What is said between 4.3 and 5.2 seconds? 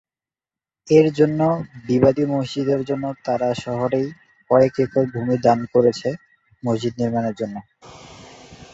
কয়েক একর